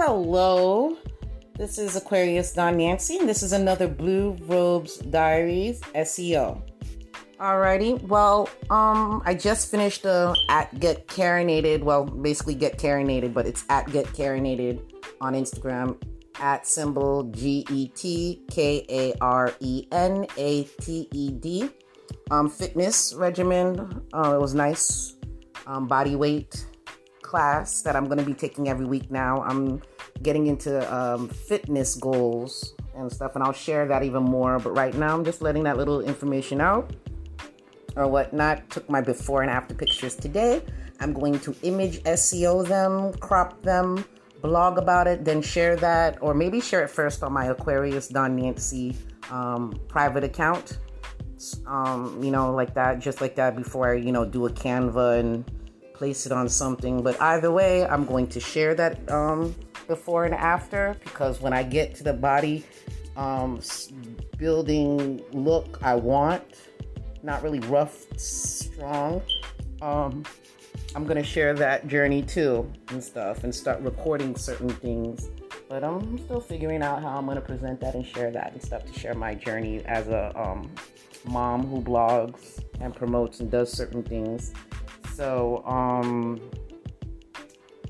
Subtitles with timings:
[0.00, 0.96] hello.
[1.58, 6.62] This is Aquarius Dawn Nancy, and this is another Blue Robes Diaries SEO.
[7.38, 11.82] Alrighty, well, um, I just finished the at Get Karenated.
[11.82, 14.80] Well, basically Get Karenated, but it's at Get Karenated
[15.20, 16.02] on Instagram
[16.40, 21.68] at symbol G E T K A R E N A T E D.
[22.30, 24.02] Um, fitness regimen.
[24.14, 25.16] Uh, it was nice.
[25.66, 26.64] Um, body weight
[27.30, 29.40] class that I'm going to be taking every week now.
[29.42, 29.80] I'm
[30.22, 34.58] getting into um, fitness goals and stuff, and I'll share that even more.
[34.58, 36.92] But right now, I'm just letting that little information out
[37.94, 38.68] or whatnot.
[38.68, 40.60] Took my before and after pictures today.
[40.98, 44.04] I'm going to image SEO them, crop them,
[44.42, 48.34] blog about it, then share that, or maybe share it first on my Aquarius Dawn
[48.34, 48.96] Nancy
[49.30, 50.78] um, private account.
[51.66, 55.20] Um, you know, like that, just like that before I, you know, do a Canva
[55.20, 55.44] and
[56.00, 57.02] place it on something.
[57.02, 59.54] But either way, I'm going to share that um,
[59.86, 62.64] before and after because when I get to the body
[63.18, 63.60] um,
[64.38, 66.42] building look I want,
[67.22, 69.20] not really rough, strong,
[69.82, 70.24] um,
[70.94, 75.28] I'm going to share that journey too and stuff and start recording certain things.
[75.68, 78.62] But I'm still figuring out how I'm going to present that and share that and
[78.62, 80.70] stuff to share my journey as a um,
[81.26, 84.54] mom who blogs and promotes and does certain things
[85.14, 86.40] so, um,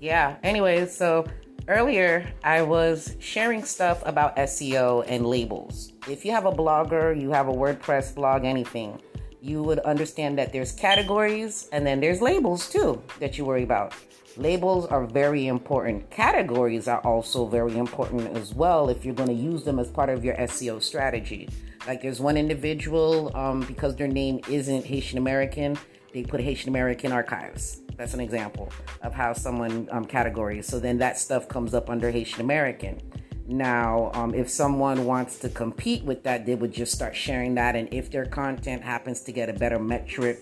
[0.01, 1.27] yeah, anyways, so
[1.69, 5.93] earlier I was sharing stuff about SEO and labels.
[6.09, 9.01] If you have a blogger, you have a WordPress blog, anything,
[9.41, 13.95] you would understand that there's categories and then there's labels too that you worry about.
[14.37, 16.09] Labels are very important.
[16.11, 20.09] Categories are also very important as well if you're going to use them as part
[20.09, 21.49] of your SEO strategy.
[21.87, 25.77] Like there's one individual, um, because their name isn't Haitian American,
[26.13, 27.83] they put Haitian American Archives.
[27.97, 28.73] That's an example
[29.03, 30.67] of how someone um, categories.
[30.67, 33.01] So then that stuff comes up under Haitian American.
[33.47, 37.75] Now, um, if someone wants to compete with that, they would just start sharing that.
[37.75, 40.41] And if their content happens to get a better metric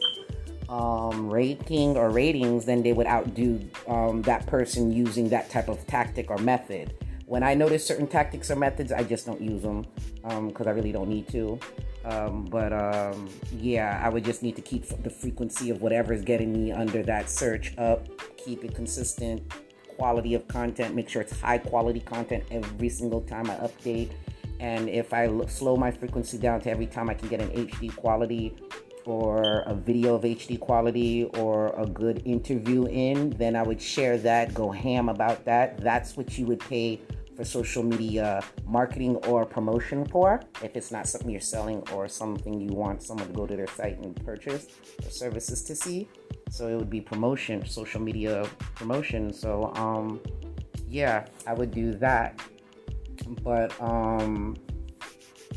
[0.68, 5.84] um, rating or ratings, then they would outdo um, that person using that type of
[5.86, 6.94] tactic or method.
[7.28, 9.84] When I notice certain tactics or methods, I just don't use them
[10.22, 11.60] because um, I really don't need to.
[12.06, 16.22] Um, but um, yeah, I would just need to keep the frequency of whatever is
[16.22, 18.08] getting me under that search up,
[18.38, 19.42] keep it consistent,
[19.98, 24.08] quality of content, make sure it's high quality content every single time I update.
[24.58, 27.94] And if I slow my frequency down to every time I can get an HD
[27.94, 28.56] quality
[29.04, 34.16] or a video of HD quality or a good interview in, then I would share
[34.18, 35.78] that, go ham about that.
[35.82, 37.00] That's what you would pay
[37.38, 42.60] for social media marketing or promotion for if it's not something you're selling or something
[42.60, 44.66] you want someone to go to their site and purchase
[45.04, 46.08] or services to see
[46.50, 48.44] so it would be promotion social media
[48.74, 50.20] promotion so um
[50.88, 52.40] yeah i would do that
[53.44, 54.56] but um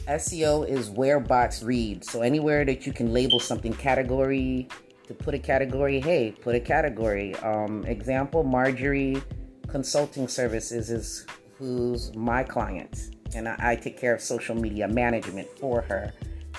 [0.08, 2.04] SEO is where bots read.
[2.04, 4.68] So anywhere that you can label something category
[5.08, 7.36] to put a category, hey, put a category.
[7.36, 9.22] Um, example, Marjorie
[9.68, 11.28] Consulting Services is
[11.62, 16.12] who's my client, and I, I take care of social media management for her,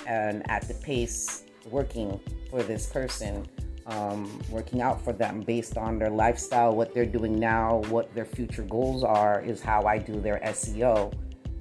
[0.07, 2.19] and at the pace working
[2.49, 3.45] for this person.
[3.85, 8.23] Um, working out for them based on their lifestyle, what they're doing now, what their
[8.23, 11.13] future goals are, is how I do their SEO.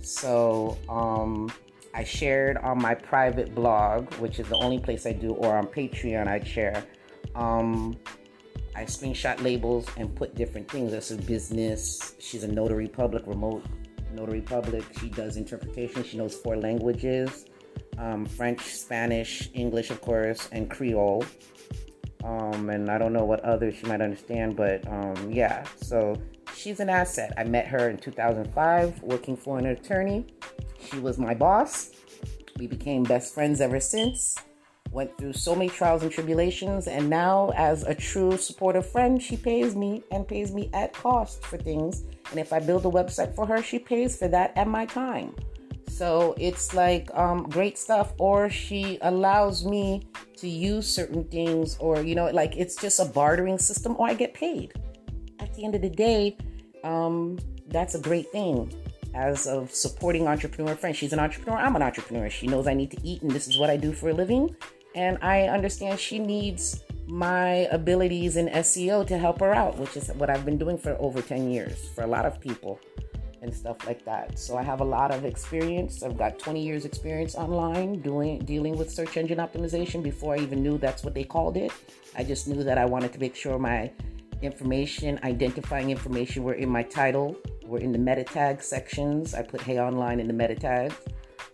[0.02, 1.50] So um,
[1.94, 5.66] I shared on my private blog, which is the only place I do, or on
[5.66, 6.84] Patreon, I'd share.
[7.34, 7.98] Um,
[8.74, 10.92] I screenshot labels and put different things.
[10.92, 12.14] That's a business.
[12.18, 13.64] She's a notary public, remote
[14.12, 14.84] notary public.
[15.00, 16.04] She does interpretation.
[16.04, 17.46] She knows four languages
[17.98, 21.24] um, French, Spanish, English, of course, and Creole.
[22.24, 26.20] Um, and I don't know what others she might understand, but um, yeah, so
[26.54, 27.32] she's an asset.
[27.36, 30.26] I met her in 2005 working for an attorney.
[30.90, 31.90] She was my boss.
[32.58, 34.36] We became best friends ever since
[34.92, 39.36] went through so many trials and tribulations, and now, as a true supportive friend, she
[39.36, 42.04] pays me and pays me at cost for things.
[42.30, 45.34] And if I build a website for her, she pays for that at my time.
[45.88, 50.02] So it's like um, great stuff, or she allows me
[50.36, 54.14] to use certain things, or you know, like it's just a bartering system, or I
[54.14, 54.72] get paid.
[55.40, 56.36] At the end of the day,
[56.84, 57.38] um,
[57.68, 58.72] that's a great thing
[59.14, 60.96] as of supporting entrepreneur friends.
[60.96, 62.30] She's an entrepreneur, I'm an entrepreneur.
[62.30, 64.54] She knows I need to eat and this is what I do for a living.
[64.94, 70.08] And I understand she needs my abilities in SEO to help her out, which is
[70.14, 72.78] what I've been doing for over 10 years for a lot of people
[73.42, 74.38] and stuff like that.
[74.38, 76.02] So I have a lot of experience.
[76.02, 80.62] I've got 20 years experience online doing dealing with search engine optimization before I even
[80.62, 81.72] knew that's what they called it.
[82.16, 83.90] I just knew that I wanted to make sure my
[84.42, 89.34] information, identifying information were in my title, were in the meta tag sections.
[89.34, 90.94] I put Hey Online in the meta tags.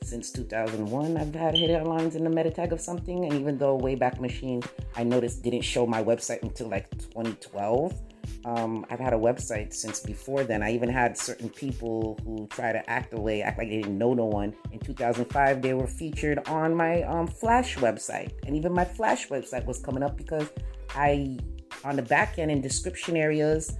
[0.03, 3.25] Since 2001, I've had Hey Onlines in the meta tag of something.
[3.25, 4.63] And even though Wayback Machine,
[4.97, 8.01] I noticed didn't show my website until like 2012,
[8.45, 10.63] um, I've had a website since before then.
[10.63, 14.15] I even had certain people who try to act away, act like they didn't know
[14.15, 14.55] no one.
[14.73, 18.33] In 2005, they were featured on my um, Flash website.
[18.47, 20.49] And even my Flash website was coming up because
[20.95, 21.39] I,
[21.85, 23.77] on the back end in description areas,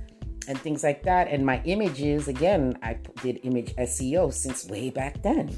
[0.49, 1.29] and things like that.
[1.29, 5.55] And my images, again, I did image SEO since way back then.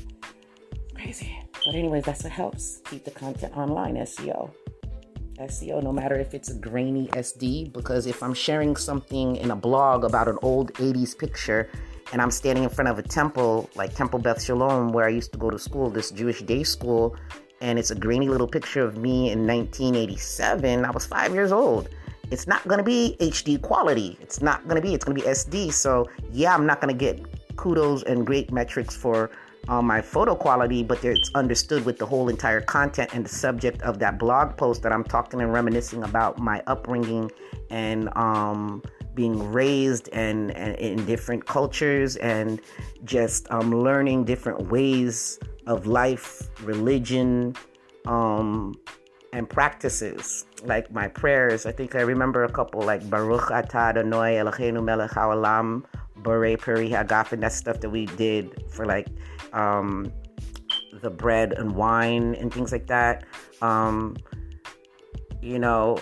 [1.01, 1.39] Crazy.
[1.65, 4.51] But, anyways, that's what helps keep the content online SEO.
[5.39, 9.57] SEO, no matter if it's a grainy SD, because if I'm sharing something in a
[9.57, 11.71] blog about an old 80s picture
[12.13, 15.33] and I'm standing in front of a temple, like Temple Beth Shalom, where I used
[15.33, 17.17] to go to school, this Jewish day school,
[17.63, 21.89] and it's a grainy little picture of me in 1987, I was five years old
[22.31, 24.17] it's not to be HD quality.
[24.21, 25.73] It's not to be, it's to be SD.
[25.73, 27.21] So, yeah, I'm not to get
[27.57, 29.31] kudos and great metrics for
[29.69, 33.83] uh, my photo quality, but it's understood with the whole entire content and the subject
[33.83, 37.31] of that blog post that I'm talking and reminiscing about my upbringing
[37.71, 38.83] and um,
[39.15, 42.61] being raised and, and, in different cultures and
[43.05, 47.55] just um, learning different ways of life, religion,
[48.07, 48.75] um,
[49.33, 51.67] and practices like my prayers.
[51.67, 55.85] I think I remember a couple like Baruch Atah Adonai Eloheinu Melech Haolam
[56.23, 59.07] Borei Peri Hagaf and that stuff that we did for like
[59.53, 60.13] um,
[61.03, 63.25] the bread and wine and things like that.
[63.63, 64.17] Um,
[65.43, 65.99] you know,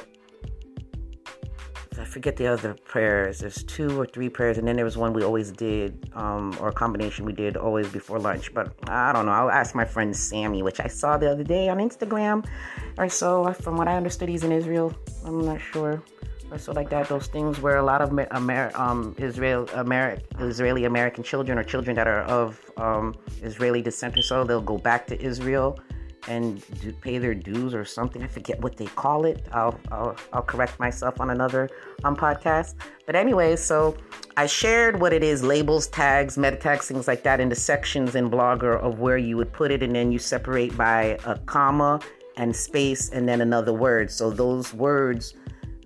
[1.99, 3.41] I forget the other prayers.
[3.41, 6.69] There's two or three prayers, and then there was one we always did, um, or
[6.69, 8.55] a combination we did always before lunch.
[8.55, 9.33] But I don't know.
[9.33, 12.47] I'll ask my friend Sammy, which I saw the other day on Instagram.
[12.99, 14.95] Or so, from what I understood, he's in Israel.
[15.25, 16.03] I'm not sure.
[16.51, 17.09] Or so like that.
[17.09, 21.95] Those things where a lot of Amer- um, Israel, Amer- Israeli American children or children
[21.97, 25.79] that are of um, Israeli descent or so, they'll go back to Israel
[26.27, 28.23] and do, pay their dues or something.
[28.23, 29.47] I forget what they call it.
[29.53, 31.69] I'll I'll, I'll correct myself on another
[32.05, 32.75] um, podcast.
[33.07, 33.97] But anyway, so
[34.37, 38.31] I shared what it is: labels, tags, meta tags, things like that, into sections in
[38.31, 42.01] Blogger of where you would put it, and then you separate by a comma
[42.37, 44.11] and space, and then another word.
[44.11, 45.35] So those words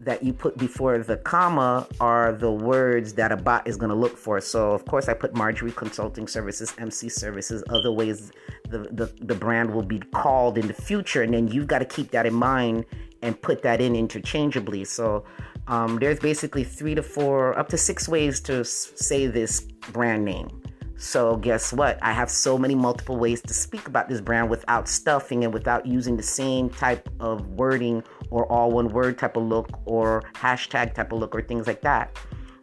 [0.04, 3.96] that you put before the comma are the words that a bot is going to
[3.96, 4.40] look for.
[4.40, 8.32] So, of course, I put Marjorie Consulting Services, MC Services, other ways
[8.68, 11.22] the, the, the brand will be called in the future.
[11.22, 12.84] And then you've got to keep that in mind
[13.22, 14.84] and put that in interchangeably.
[14.84, 15.24] So,
[15.68, 20.61] um, there's basically three to four, up to six ways to say this brand name.
[21.02, 21.98] So, guess what?
[22.00, 25.84] I have so many multiple ways to speak about this brand without stuffing and without
[25.84, 30.94] using the same type of wording or all one word type of look or hashtag
[30.94, 32.16] type of look or things like that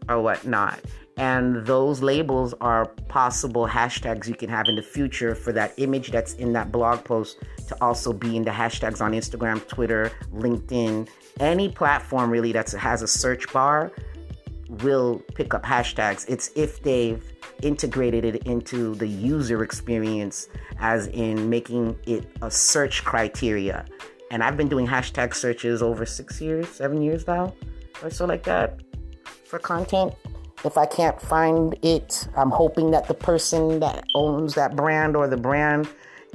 [0.08, 0.80] or whatnot.
[1.18, 6.12] And those labels are possible hashtags you can have in the future for that image
[6.12, 11.10] that's in that blog post to also be in the hashtags on Instagram, Twitter, LinkedIn,
[11.42, 13.92] any platform really that has a search bar
[14.70, 16.26] will pick up hashtags.
[16.30, 17.22] It's if they've
[17.64, 20.48] integrated it into the user experience,
[20.80, 23.86] as in making it a search criteria.
[24.32, 27.54] And I've been doing hashtag searches over six years, seven years now,
[28.04, 28.80] or so like that
[29.46, 30.14] for content.
[30.66, 35.28] If I can't find it, I'm hoping that the person that owns that brand or
[35.28, 35.88] the brand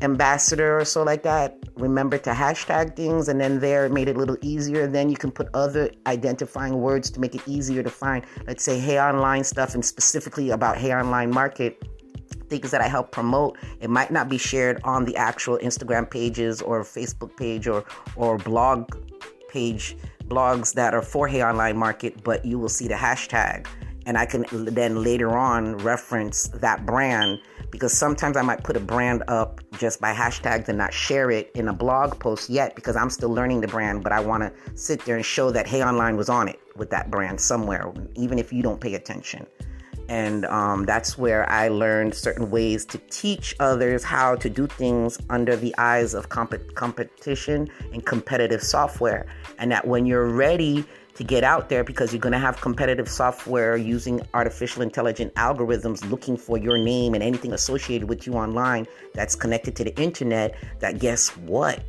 [0.03, 1.59] ambassador or so like that.
[1.77, 4.87] Remember to hashtag things, and then there it made it a little easier.
[4.87, 8.25] Then you can put other identifying words to make it easier to find.
[8.47, 11.83] Let's say Hey Online stuff, and specifically about Hey Online Market
[12.49, 13.57] things that I help promote.
[13.81, 17.85] It might not be shared on the actual Instagram pages or Facebook page or
[18.17, 18.91] or blog
[19.49, 19.97] page
[20.27, 23.67] blogs that are for Hey Online Market, but you will see the hashtag
[24.07, 28.81] and I can then later on reference that brand because sometimes I might put a
[28.81, 32.97] brand up just by hashtags and not share it in a blog post yet because
[32.97, 35.83] I'm still learning the brand, but I want to sit there and show that Hey
[35.83, 39.47] Online was on it with that brand somewhere, even if you don't pay attention.
[40.09, 45.19] And um, that's where I learned certain ways to teach others how to do things
[45.31, 49.27] under the eyes of comp- competition and competitive software.
[49.59, 50.85] And that when you're ready
[51.15, 56.09] to get out there because you're going to have competitive software using artificial intelligent algorithms
[56.11, 60.55] looking for your name and anything associated with you online that's connected to the internet
[60.81, 61.83] that guess what?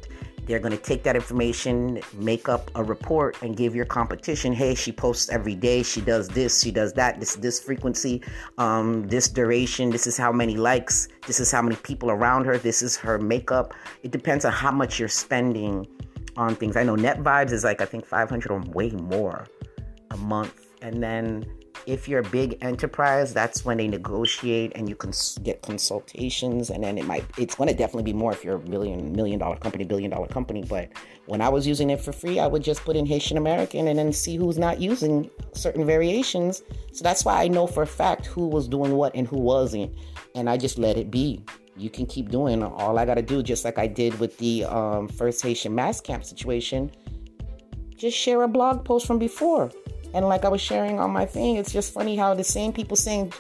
[0.46, 4.76] They're going to take that information make up a report and give your competition hey
[4.76, 5.82] she posts every day.
[5.82, 8.22] She does this she does that this this frequency
[8.58, 12.58] um, this duration this is how many likes this is how many people around her
[12.58, 13.74] this is her makeup.
[14.04, 15.88] It depends on how much you're spending
[16.38, 16.76] on things.
[16.76, 19.48] I know Netvibes is like I think 500 or way more
[20.12, 21.46] a month, and then
[21.86, 25.12] if you're a big enterprise, that's when they negotiate and you can
[25.44, 28.60] get consultations, and then it might it's going to definitely be more if you're a
[28.60, 30.64] billion million dollar company, billion dollar company.
[30.68, 30.90] But
[31.28, 34.00] when I was using it for free, I would just put in Haitian American and
[34.00, 36.64] then see who's not using certain variations.
[36.92, 39.92] So that's why I know for a fact who was doing what and who wasn't,
[40.34, 41.44] and I just let it be.
[41.78, 44.66] You can keep doing all I got to do, just like I did with the
[44.66, 46.92] um, first Haitian mass camp situation.
[47.96, 49.72] Just share a blog post from before
[50.16, 52.96] and like I was sharing on my thing, it's just funny how the same people
[52.96, 53.34] saying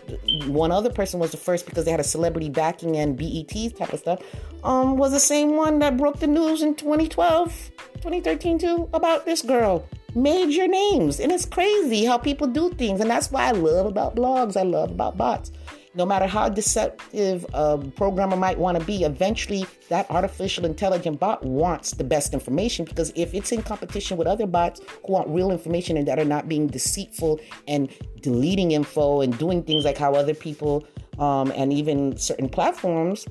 [0.47, 3.93] one other person was the first because they had a celebrity backing and BET type
[3.93, 4.21] of stuff,
[4.65, 9.41] um, was the same one that broke the news in 2012, 2013 too about this
[9.41, 9.87] girl.
[10.15, 11.21] Major names.
[11.21, 12.99] And it's crazy how people do things.
[12.99, 14.57] And that's why I love about blogs.
[14.57, 15.51] I love about bots
[15.95, 21.43] no matter how deceptive a programmer might want to be, eventually that artificial intelligent bot
[21.43, 25.51] wants the best information because if it's in competition with other bots who want real
[25.51, 30.13] information and that are not being deceitful and deleting info and doing things like how
[30.13, 30.85] other people
[31.19, 33.25] um, and even certain platforms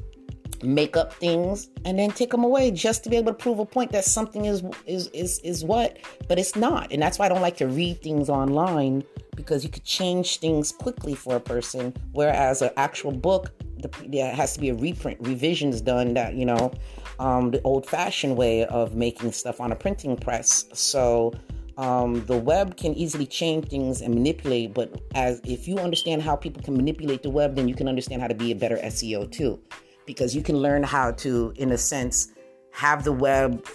[0.65, 3.65] make up things and then take them away just to be able to prove a
[3.65, 6.93] point that something is is is is what but it's not.
[6.93, 9.05] And that's why I don't like to read things online
[9.37, 11.95] because you could change things quickly for a person.
[12.13, 16.47] Whereas an actual book the, there has to be a reprint revisions done that you
[16.47, 16.73] know
[17.19, 20.67] um, the old fashioned way of making stuff on a printing press.
[20.73, 21.33] So
[21.77, 26.37] um, the web can easily change things and manipulate but as if you understand how
[26.37, 29.31] people can manipulate the web then you can understand how to be a better seo
[29.31, 29.61] too
[30.07, 32.33] because you can learn how to, in a sense,
[32.73, 33.67] have the web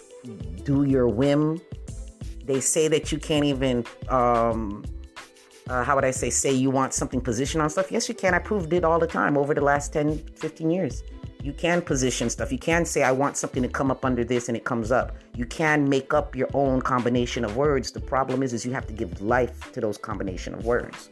[0.63, 1.61] do your whim.
[2.45, 4.83] They say that you can't even, um,
[5.69, 7.91] uh, how would I say, say you want something positioned on stuff.
[7.91, 8.33] Yes, you can.
[8.33, 11.03] I proved it all the time over the last 10, 15 years.
[11.41, 12.51] You can position stuff.
[12.51, 15.15] You can say, I want something to come up under this and it comes up.
[15.35, 17.91] You can make up your own combination of words.
[17.91, 21.09] The problem is, is you have to give life to those combination of words.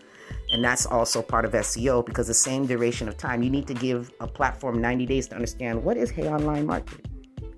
[0.51, 3.73] And that's also part of SEO because the same duration of time, you need to
[3.73, 7.05] give a platform 90 days to understand what is Hey Online Market.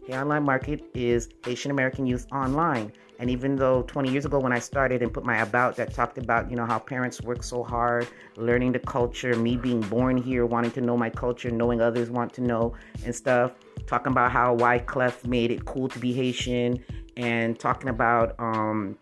[0.07, 2.91] Hey Online Market is Haitian American youth online.
[3.19, 6.17] And even though 20 years ago when I started and put my about that talked
[6.17, 10.45] about, you know, how parents work so hard, learning the culture, me being born here,
[10.45, 12.73] wanting to know my culture, knowing others want to know
[13.05, 13.51] and stuff,
[13.87, 16.83] talking about how Wyclef made it cool to be Haitian
[17.17, 18.97] and talking about um,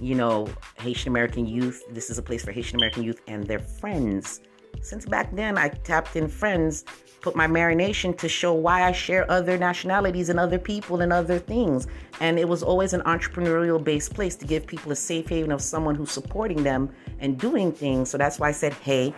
[0.00, 0.48] you know,
[0.78, 1.82] Haitian American youth.
[1.90, 4.40] This is a place for Haitian American youth and their friends.
[4.80, 6.84] Since back then, I tapped in friends,
[7.20, 11.38] put my marination to show why I share other nationalities and other people and other
[11.38, 11.86] things.
[12.20, 15.62] And it was always an entrepreneurial based place to give people a safe haven of
[15.62, 18.10] someone who's supporting them and doing things.
[18.10, 19.14] So that's why I said, hey,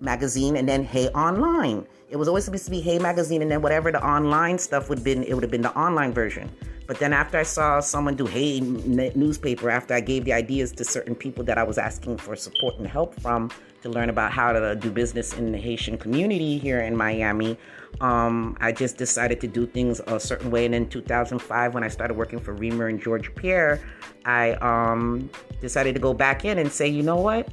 [0.00, 1.86] magazine, and then hey, online.
[2.10, 4.98] It was always supposed to be hey, magazine, and then whatever the online stuff would
[4.98, 6.50] have been, it would have been the online version.
[6.88, 10.84] But then after I saw someone do Hey newspaper, after I gave the ideas to
[10.84, 13.50] certain people that I was asking for support and help from
[13.82, 17.58] to learn about how to do business in the Haitian community here in Miami,
[18.00, 20.64] um, I just decided to do things a certain way.
[20.64, 23.80] And in 2005, when I started working for Reamer and George Pierre,
[24.24, 25.28] I um,
[25.60, 27.48] decided to go back in and say, you know what?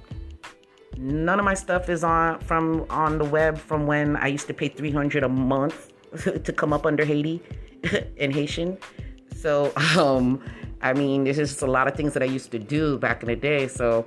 [0.98, 4.54] None of my stuff is on from on the web from when I used to
[4.54, 5.92] pay 300 a month
[6.24, 7.42] to come up under Haiti
[8.16, 8.78] in Haitian
[9.36, 10.42] so, um,
[10.82, 13.28] I mean, there's just a lot of things that I used to do back in
[13.28, 13.68] the day.
[13.68, 14.06] So,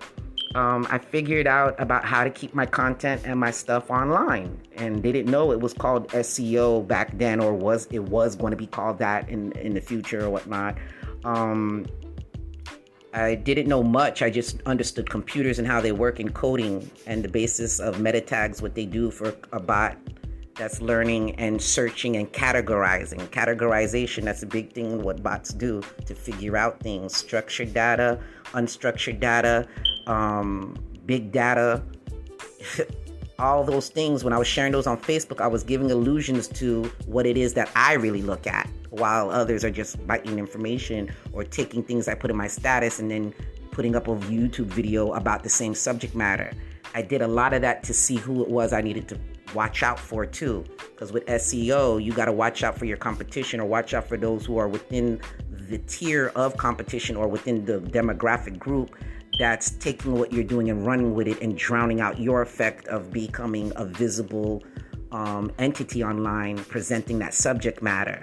[0.54, 5.02] um, I figured out about how to keep my content and my stuff online, and
[5.02, 8.56] they didn't know it was called SEO back then, or was it was going to
[8.56, 10.78] be called that in in the future or whatnot.
[11.24, 11.86] Um,
[13.12, 14.22] I didn't know much.
[14.22, 18.20] I just understood computers and how they work in coding and the basis of meta
[18.20, 19.96] tags, what they do for a bot
[20.58, 23.20] that's learning and searching and categorizing.
[23.28, 27.16] Categorization, that's a big thing what bots do to figure out things.
[27.16, 28.18] Structured data,
[28.52, 29.66] unstructured data,
[30.06, 31.82] um, big data,
[33.38, 34.24] all those things.
[34.24, 37.54] When I was sharing those on Facebook, I was giving allusions to what it is
[37.54, 42.14] that I really look at, while others are just biting information or taking things I
[42.14, 43.32] put in my status and then
[43.70, 46.52] putting up a YouTube video about the same subject matter.
[46.94, 49.20] I did a lot of that to see who it was I needed to
[49.54, 50.64] watch out for too.
[50.78, 54.16] Because with SEO, you got to watch out for your competition or watch out for
[54.16, 58.94] those who are within the tier of competition or within the demographic group
[59.38, 63.12] that's taking what you're doing and running with it and drowning out your effect of
[63.12, 64.62] becoming a visible
[65.12, 68.20] um, entity online presenting that subject matter.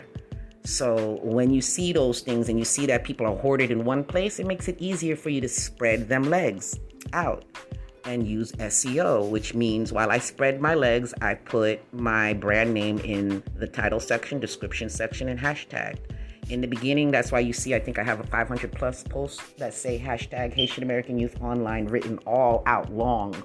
[0.65, 4.03] So when you see those things and you see that people are hoarded in one
[4.03, 6.79] place, it makes it easier for you to spread them legs
[7.13, 7.45] out
[8.05, 12.99] and use SEO, which means while I spread my legs, I put my brand name
[12.99, 15.97] in the title section, description section, and hashtag.
[16.49, 17.11] in the beginning.
[17.11, 20.53] That's why you see, I think I have a 500 plus posts that say hashtag
[20.53, 23.35] Haitian American Youth Online written all out long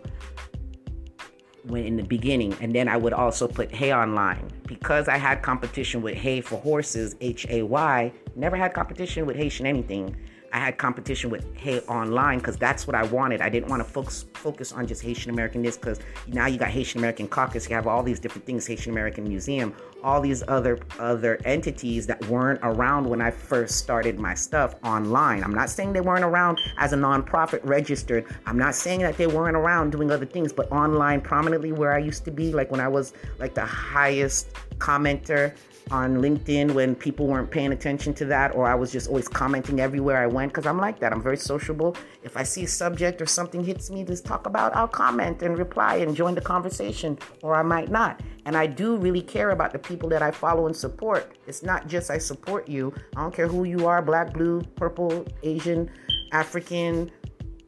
[1.64, 2.54] when in the beginning.
[2.60, 6.56] And then I would also put Hay Online because I had competition with Hay for
[6.56, 10.16] Horses, H A Y, never had competition with Haitian anything.
[10.52, 13.40] I had competition with Hey Online because that's what I wanted.
[13.40, 16.70] I didn't want to focus focus on just Haitian American this because now you got
[16.70, 20.78] Haitian American Caucus, you have all these different things, Haitian American Museum, all these other
[20.98, 25.44] other entities that weren't around when I first started my stuff online.
[25.44, 28.24] I'm not saying they weren't around as a nonprofit registered.
[28.46, 31.98] I'm not saying that they weren't around doing other things, but online prominently where I
[31.98, 35.54] used to be, like when I was like the highest commenter
[35.90, 39.80] on LinkedIn when people weren't paying attention to that, or I was just always commenting
[39.80, 41.12] everywhere I went because I'm like that.
[41.12, 41.96] I'm very sociable.
[42.22, 45.58] If I see a subject or something hits me to talk about, I'll comment and
[45.58, 48.20] reply and join the conversation, or I might not.
[48.46, 51.36] And I do really care about the people that I follow and support.
[51.46, 55.26] It's not just I support you, I don't care who you are black, blue, purple,
[55.42, 55.90] Asian,
[56.32, 57.10] African.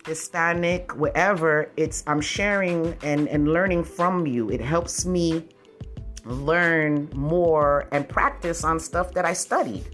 [0.04, 4.50] Hispanic, whatever, it's I'm sharing and, and learning from you.
[4.50, 5.46] It helps me
[6.24, 9.84] learn more and practice on stuff that I studied.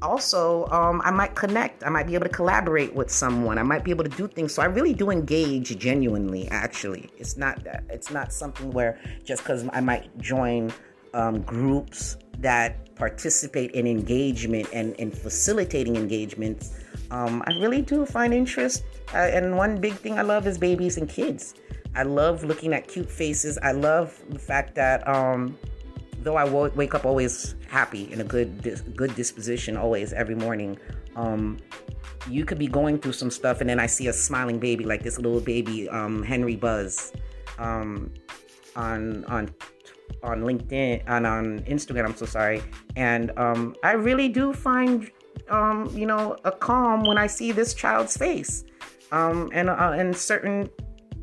[0.00, 1.84] Also, um, I might connect.
[1.84, 3.56] I might be able to collaborate with someone.
[3.56, 4.52] I might be able to do things.
[4.52, 6.48] So I really do engage genuinely.
[6.48, 7.84] Actually, it's not that.
[7.88, 10.72] It's not something where just because I might join
[11.14, 16.72] um, groups that participate in engagement and, in facilitating engagements.
[17.12, 18.82] Um, I really do find interest.
[19.14, 21.54] Uh, and one big thing I love is babies and kids.
[21.94, 23.58] I love looking at cute faces.
[23.62, 25.56] I love the fact that um,
[26.22, 30.34] though I w- wake up always happy in a good dis- good disposition always every
[30.34, 30.78] morning.
[31.16, 31.58] Um,
[32.28, 35.02] you could be going through some stuff, and then I see a smiling baby like
[35.02, 37.12] this little baby um, Henry Buzz
[37.58, 38.12] um,
[38.76, 39.54] on on
[40.22, 42.06] on LinkedIn and on Instagram.
[42.06, 42.62] I'm so sorry,
[42.96, 45.10] and um, I really do find
[45.48, 48.64] um, you know a calm when I see this child's face,
[49.10, 50.70] um, and uh, and certain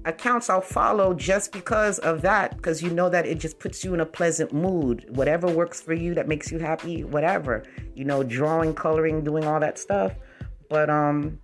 [0.09, 3.93] accounts I'll follow just because of that, because you know that it just puts you
[3.93, 5.05] in a pleasant mood.
[5.15, 7.63] Whatever works for you that makes you happy, whatever.
[7.95, 10.13] You know, drawing, coloring, doing all that stuff.
[10.69, 11.39] But um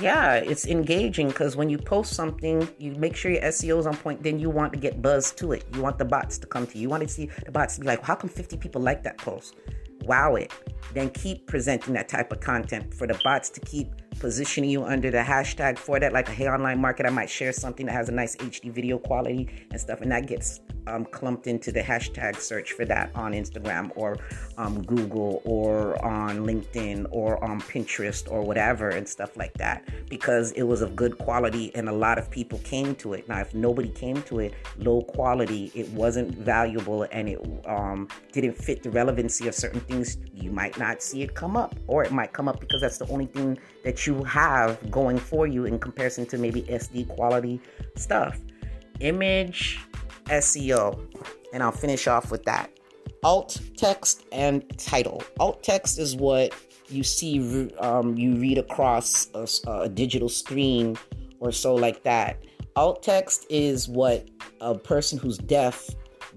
[0.00, 3.96] yeah, it's engaging because when you post something, you make sure your SEO is on
[3.96, 5.64] point, then you want to get buzz to it.
[5.74, 6.82] You want the bots to come to you.
[6.82, 9.56] You want to see the bots be like, how come 50 people like that post?
[10.04, 10.52] Wow it.
[10.94, 15.10] Then keep presenting that type of content for the bots to keep positioning you under
[15.10, 17.06] the hashtag for that, like a Hay Online Market.
[17.06, 20.26] I might share something that has a nice HD video quality and stuff, and that
[20.26, 24.16] gets um, clumped into the hashtag search for that on Instagram or
[24.58, 30.52] um, Google or on LinkedIn or on Pinterest or whatever and stuff like that because
[30.52, 33.28] it was of good quality and a lot of people came to it.
[33.28, 38.54] Now, if nobody came to it, low quality, it wasn't valuable and it um, didn't
[38.54, 42.12] fit the relevancy of certain things, you might not see it come up, or it
[42.12, 45.78] might come up because that's the only thing that you have going for you in
[45.78, 47.60] comparison to maybe SD quality
[47.96, 48.38] stuff.
[49.00, 49.80] Image
[50.26, 51.00] SEO,
[51.52, 52.70] and I'll finish off with that.
[53.24, 55.22] Alt text and title.
[55.38, 56.54] Alt text is what
[56.88, 60.96] you see, um, you read across a, a digital screen
[61.40, 62.44] or so like that.
[62.76, 64.28] Alt text is what
[64.60, 65.90] a person who's deaf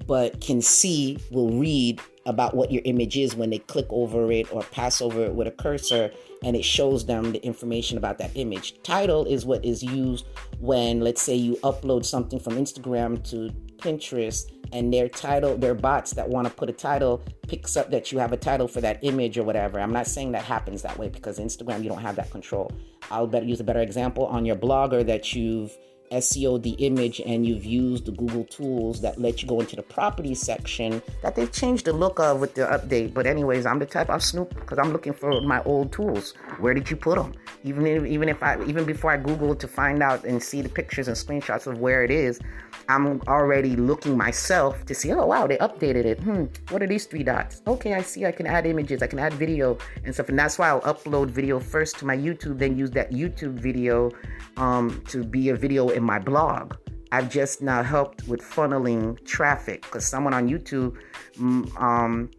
[0.07, 4.51] but can see will read about what your image is when they click over it
[4.51, 6.11] or pass over it with a cursor
[6.43, 8.81] and it shows them the information about that image.
[8.83, 10.25] Title is what is used
[10.59, 16.11] when, let's say, you upload something from Instagram to Pinterest and their title, their bots
[16.11, 18.99] that want to put a title picks up that you have a title for that
[19.03, 19.79] image or whatever.
[19.79, 22.71] I'm not saying that happens that way because Instagram, you don't have that control.
[23.11, 25.77] I'll better use a better example on your blogger that you've
[26.11, 29.83] SEO the image and you've used the Google tools that let you go into the
[29.83, 33.13] property section that they've changed the look of with the update.
[33.13, 36.33] But anyways, I'm the type of snoop because I'm looking for my old tools.
[36.59, 37.33] Where did you put them?
[37.63, 40.69] Even if, even if I even before I Google to find out and see the
[40.69, 42.39] pictures and screenshots of where it is,
[42.87, 45.11] I'm already looking myself to see.
[45.11, 46.19] Oh wow, they updated it.
[46.19, 47.61] Hmm, what are these three dots?
[47.65, 48.25] Okay, I see.
[48.25, 49.01] I can add images.
[49.01, 50.29] I can add video and stuff.
[50.29, 54.11] And that's why I'll upload video first to my YouTube, then use that YouTube video
[54.57, 56.75] um, to be a video in my blog.
[57.11, 60.97] I've just now helped with funneling traffic because someone on YouTube
[61.37, 62.29] mm, um,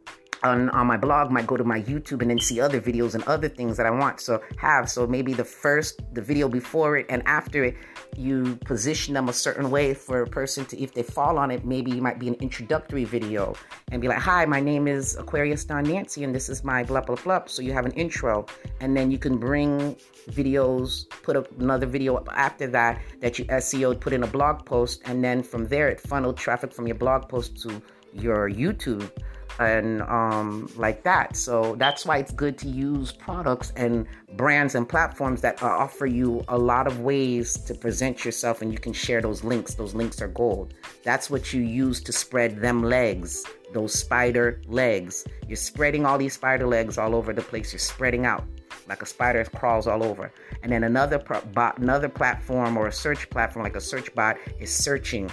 [0.43, 3.25] on, on my blog might go to my YouTube and then see other videos and
[3.25, 4.91] other things that I want to have.
[4.91, 7.77] So maybe the first, the video before it and after it,
[8.17, 11.65] you position them a certain way for a person to, if they fall on it,
[11.65, 13.55] maybe it might be an introductory video
[13.91, 17.01] and be like, Hi, my name is Aquarius Dawn Nancy and this is my blah,
[17.01, 17.43] blah, blah.
[17.47, 18.47] So you have an intro
[18.81, 19.97] and then you can bring
[20.31, 25.03] videos, put up another video after that that you SEO, put in a blog post,
[25.05, 29.11] and then from there it funneled traffic from your blog post to your YouTube
[29.59, 31.37] and um, like that.
[31.37, 36.45] So that's why it's good to use products and brands and platforms that offer you
[36.49, 39.75] a lot of ways to present yourself and you can share those links.
[39.75, 40.75] Those links are gold.
[41.05, 45.25] That's what you use to spread them legs, those spider legs.
[45.49, 47.73] You're spreading all these spider legs all over the place.
[47.73, 48.45] You're spreading out
[48.89, 50.33] like a spider crawls all over.
[50.63, 54.73] And then another bot, another platform or a search platform like a search bot is
[54.73, 55.31] searching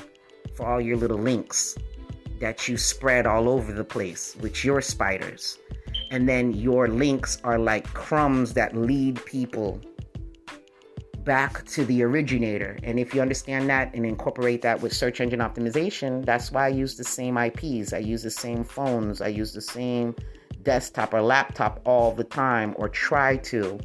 [0.56, 1.76] for all your little links
[2.44, 5.60] that you spread all over the place with your spiders.
[6.12, 9.80] And then your links are like crumbs that lead people
[11.24, 12.78] back to the originator.
[12.84, 16.68] And if you understand that and incorporate that with search engine optimization, that's why I
[16.68, 17.94] use the same IPs.
[17.94, 19.22] I use the same phones.
[19.22, 20.14] I use the same
[20.64, 23.80] desktop or laptop all the time, or try to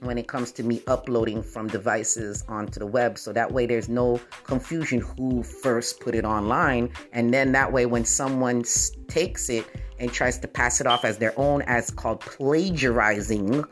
[0.00, 3.18] when it comes to me uploading from devices onto the web.
[3.18, 6.90] So that way there's no confusion who first put it online.
[7.12, 8.64] And then that way, when someone
[9.08, 9.66] takes it
[9.98, 13.64] and tries to pass it off as their own, as called plagiarizing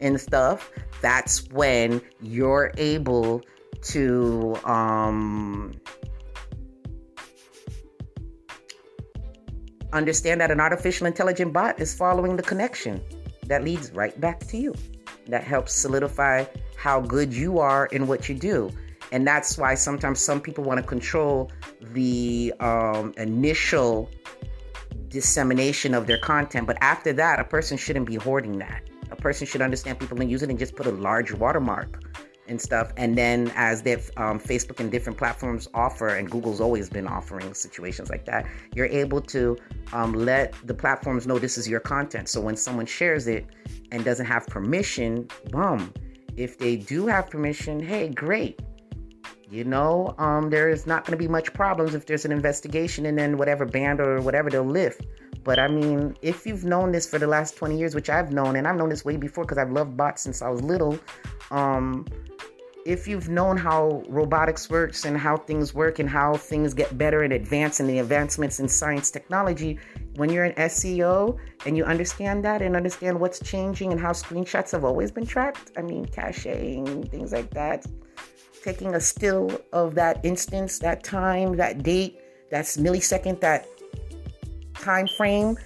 [0.00, 3.42] and stuff, that's when you're able
[3.82, 5.74] to um,
[9.92, 13.02] understand that an artificial intelligent bot is following the connection
[13.46, 14.74] that leads right back to you
[15.26, 16.44] that helps solidify
[16.76, 18.70] how good you are in what you do.
[19.12, 21.50] And that's why sometimes some people want to control
[21.92, 24.10] the um, initial
[25.08, 26.66] dissemination of their content.
[26.66, 28.82] But after that, a person shouldn't be hoarding that.
[29.10, 32.02] A person should understand people and use it and just put a large watermark
[32.48, 32.92] and stuff.
[32.96, 37.54] And then as that um, Facebook and different platforms offer, and Google's always been offering
[37.54, 39.56] situations like that, you're able to
[39.92, 42.28] um, let the platforms know this is your content.
[42.28, 43.46] So when someone shares it
[43.90, 45.92] and doesn't have permission, boom.
[46.36, 48.60] If they do have permission, hey, great.
[49.50, 53.04] You know, um, there is not going to be much problems if there's an investigation
[53.04, 55.04] and then whatever band or whatever they'll lift.
[55.44, 58.56] But I mean, if you've known this for the last 20 years, which I've known,
[58.56, 60.98] and I've known this way before because I've loved bots since I was little,
[61.50, 62.06] um,
[62.84, 67.22] if you've known how robotics works and how things work and how things get better
[67.22, 69.78] and advance and the advancements in science technology,
[70.16, 74.72] when you're an SEO and you understand that and understand what's changing and how screenshots
[74.72, 77.86] have always been tracked, I mean, caching, things like that,
[78.62, 82.18] taking a still of that instance, that time, that date,
[82.50, 83.66] that's millisecond, that
[84.74, 85.56] time frame,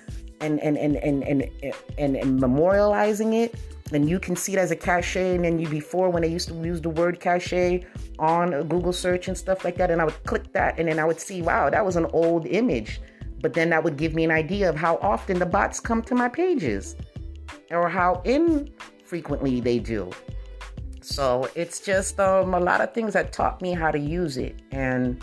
[0.40, 1.50] and and and and and,
[1.96, 3.54] and, and memorializing it
[3.92, 6.48] and you can see it as a cache and then you before when they used
[6.48, 7.84] to use the word cache
[8.18, 10.98] on a google search and stuff like that and i would click that and then
[10.98, 13.00] i would see wow that was an old image.
[13.40, 16.14] But then that would give me an idea of how often the bots come to
[16.14, 16.96] my pages
[17.70, 20.10] or how infrequently they do.
[21.02, 24.62] So it's just um, a lot of things that taught me how to use it
[24.72, 25.22] and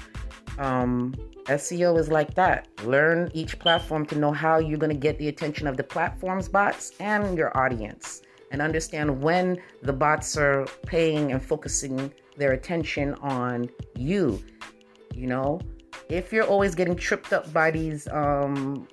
[0.58, 1.13] um,
[1.45, 2.67] SEO is like that.
[2.84, 6.47] Learn each platform to know how you're going to get the attention of the platform's
[6.47, 8.21] bots and your audience
[8.53, 14.41] and understand when the bots are paying and focusing their attention on you.
[15.13, 15.59] You know,
[16.07, 18.87] if you're always getting tripped up by these um,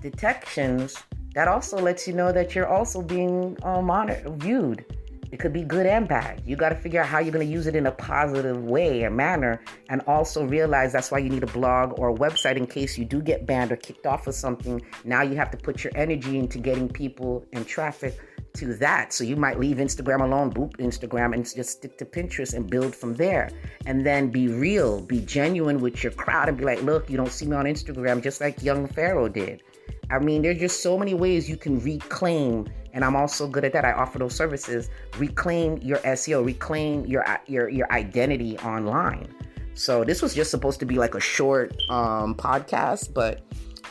[0.00, 1.02] detections,
[1.34, 4.84] that also lets you know that you're also being uh, monitored, viewed.
[5.32, 6.42] It could be good and bad.
[6.44, 9.04] You got to figure out how you're going to use it in a positive way
[9.04, 12.66] or manner, and also realize that's why you need a blog or a website in
[12.66, 14.82] case you do get banned or kicked off of something.
[15.04, 18.18] Now you have to put your energy into getting people and traffic
[18.54, 19.12] to that.
[19.12, 22.96] So you might leave Instagram alone, boop Instagram, and just stick to Pinterest and build
[22.96, 23.50] from there.
[23.86, 27.30] And then be real, be genuine with your crowd, and be like, look, you don't
[27.30, 29.62] see me on Instagram, just like Young Pharaoh did.
[30.10, 33.72] I mean, there's just so many ways you can reclaim, and I'm also good at
[33.72, 33.84] that.
[33.84, 34.90] I offer those services.
[35.18, 39.28] Reclaim your SEO, reclaim your your your identity online.
[39.74, 43.40] So this was just supposed to be like a short um, podcast, but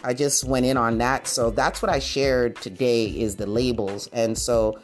[0.03, 1.27] I just went in on that.
[1.27, 4.79] So that's what I shared today is the labels, and so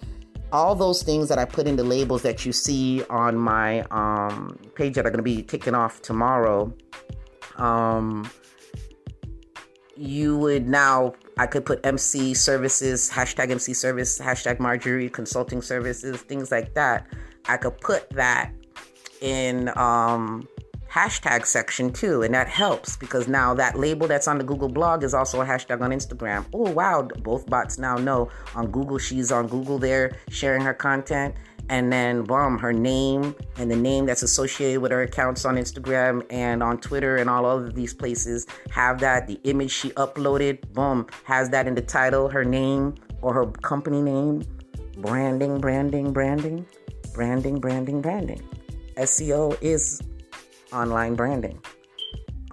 [0.51, 4.57] all those things that I put in the labels that you see on my um,
[4.75, 6.73] page that are going to be taken off tomorrow.
[7.57, 8.29] Um,
[9.95, 16.21] you would now I could put MC services, hashtag MC service, hashtag Marjorie consulting services,
[16.21, 17.07] things like that.
[17.47, 18.51] I could put that
[19.21, 20.47] in um,
[20.89, 25.03] hashtag section too, and that helps because now that label that's on the Google blog
[25.03, 26.45] is also a hashtag on Instagram.
[26.53, 31.35] Oh wow, both bots now know on Google she's on Google there sharing her content
[31.69, 36.25] and then boom, her name and the name that's associated with her accounts on Instagram
[36.29, 39.27] and on Twitter and all of these places have that.
[39.27, 44.01] The image she uploaded, boom, has that in the title, her name or her company
[44.01, 44.43] name.
[44.97, 46.65] Branding, branding, branding,
[47.13, 48.41] branding, branding, branding.
[48.97, 50.01] SEO is
[50.71, 51.59] online branding.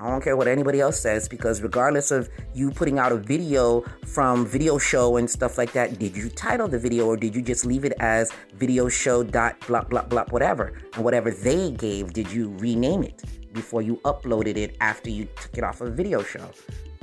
[0.03, 3.83] I don't care what anybody else says because regardless of you putting out a video
[4.05, 7.41] from video show and stuff like that, did you title the video or did you
[7.41, 12.13] just leave it as video show dot blah blah blah whatever and whatever they gave,
[12.13, 16.21] did you rename it before you uploaded it after you took it off of video
[16.21, 16.51] show?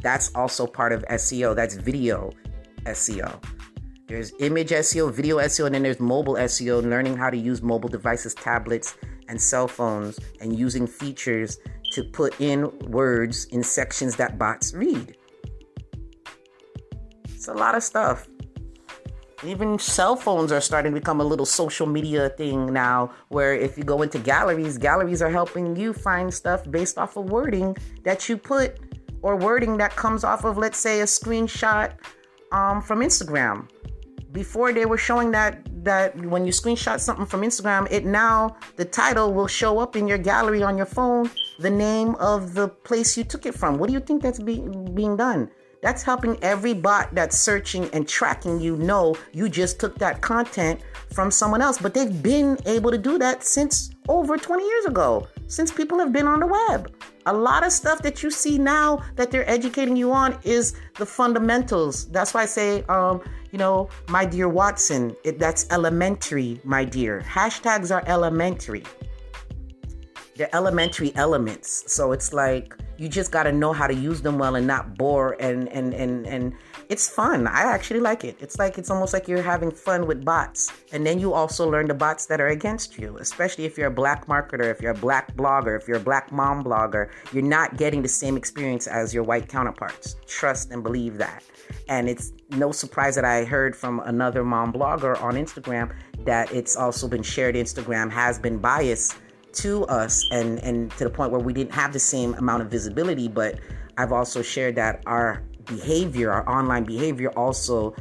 [0.01, 1.55] That's also part of SEO.
[1.55, 2.31] That's video
[2.83, 3.41] SEO.
[4.07, 7.89] There's image SEO, video SEO, and then there's mobile SEO, learning how to use mobile
[7.89, 8.97] devices, tablets,
[9.29, 11.59] and cell phones, and using features
[11.91, 15.15] to put in words in sections that bots read.
[17.25, 18.27] It's a lot of stuff.
[19.45, 23.77] Even cell phones are starting to become a little social media thing now, where if
[23.77, 28.27] you go into galleries, galleries are helping you find stuff based off of wording that
[28.27, 28.79] you put
[29.21, 31.93] or wording that comes off of, let's say, a screenshot
[32.51, 33.69] um, from Instagram.
[34.33, 38.85] Before they were showing that that when you screenshot something from Instagram, it now the
[38.85, 43.17] title will show up in your gallery on your phone, the name of the place
[43.17, 43.77] you took it from.
[43.77, 44.59] What do you think that's be,
[44.93, 45.51] being done?
[45.81, 50.81] That's helping every bot that's searching and tracking you know you just took that content
[51.13, 51.77] from someone else.
[51.77, 56.11] But they've been able to do that since over 20 years ago, since people have
[56.11, 56.93] been on the web.
[57.25, 61.05] A lot of stuff that you see now that they're educating you on is the
[61.05, 62.09] fundamentals.
[62.09, 67.21] That's why I say, um, you know, my dear Watson, it, that's elementary, my dear.
[67.21, 68.83] Hashtags are elementary.
[70.39, 71.83] They're elementary elements.
[71.91, 74.97] So it's like you just got to know how to use them well and not
[74.97, 76.53] bore and and and and
[76.87, 77.45] it's fun.
[77.45, 78.37] I actually like it.
[78.39, 80.71] It's like it's almost like you're having fun with bots.
[80.93, 83.91] And then you also learn the bots that are against you, especially if you're a
[83.91, 87.75] black marketer, if you're a black blogger, if you're a black mom blogger, you're not
[87.75, 90.15] getting the same experience as your white counterparts.
[90.25, 91.43] Trust and believe that.
[91.89, 96.77] And it's no surprise that I heard from another mom blogger on Instagram that it's
[96.77, 97.55] also been shared.
[97.55, 99.17] Instagram has been biased
[99.53, 102.69] to us and, and to the point where we didn't have the same amount of
[102.69, 103.27] visibility.
[103.27, 103.59] But
[103.97, 107.95] I've also shared that our behavior, our online behavior, also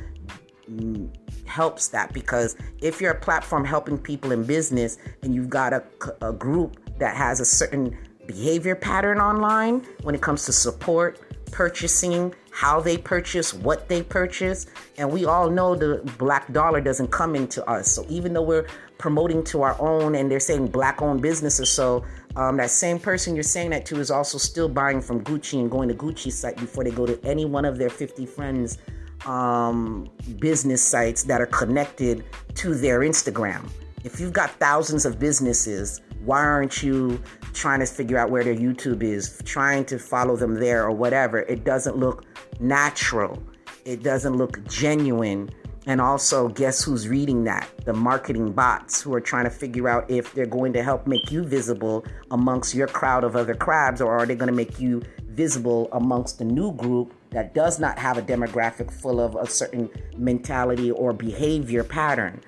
[1.46, 5.82] helps that because if you're a platform helping people in business and you've got a,
[6.20, 11.18] a group that has a certain behavior pattern online when it comes to support,
[11.50, 14.66] purchasing, how they purchase, what they purchase.
[14.98, 17.90] And we all know the black dollar doesn't come into us.
[17.90, 18.66] So even though we're
[18.98, 22.04] promoting to our own and they're saying black owned businesses, so
[22.36, 25.70] um, that same person you're saying that to is also still buying from Gucci and
[25.70, 28.78] going to Gucci site before they go to any one of their 50 friends
[29.26, 30.08] um,
[30.38, 33.68] business sites that are connected to their Instagram.
[34.04, 37.20] If you've got thousands of businesses, why aren't you
[37.52, 41.40] trying to figure out where their YouTube is, trying to follow them there or whatever?
[41.40, 42.24] It doesn't look
[42.60, 43.42] natural.
[43.84, 45.50] It doesn't look genuine.
[45.88, 47.66] And also, guess who's reading that?
[47.86, 51.32] The marketing bots who are trying to figure out if they're going to help make
[51.32, 55.00] you visible amongst your crowd of other crabs or are they going to make you
[55.28, 59.88] visible amongst the new group that does not have a demographic full of a certain
[60.14, 62.38] mentality or behavior pattern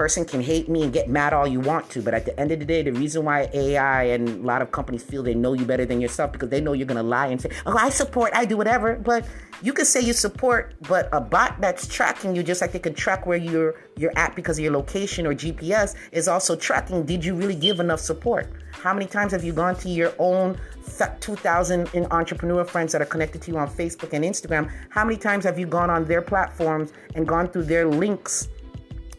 [0.00, 2.50] person can hate me and get mad all you want to, but at the end
[2.50, 5.52] of the day, the reason why AI and a lot of companies feel they know
[5.52, 8.30] you better than yourself because they know you're gonna lie and say, "Oh, I support,
[8.34, 9.26] I do whatever." But
[9.60, 12.94] you can say you support, but a bot that's tracking you, just like they can
[12.94, 17.04] track where you're you're at because of your location or GPS, is also tracking.
[17.04, 18.46] Did you really give enough support?
[18.72, 20.56] How many times have you gone to your own
[21.20, 24.70] 2,000 entrepreneur friends that are connected to you on Facebook and Instagram?
[24.88, 28.48] How many times have you gone on their platforms and gone through their links?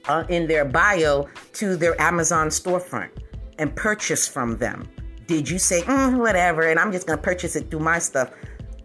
[0.07, 3.09] Uh, in their bio to their Amazon storefront
[3.57, 4.87] and purchase from them?
[5.27, 8.31] Did you say, mm, whatever, and I'm just going to purchase it through my stuff,